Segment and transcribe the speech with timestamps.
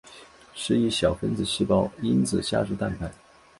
[0.55, 3.11] 是一小分子细胞因子家族蛋白。